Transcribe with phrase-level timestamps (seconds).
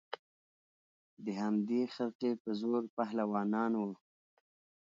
[1.25, 3.93] د همدې خرقې په زور پهلوانان وه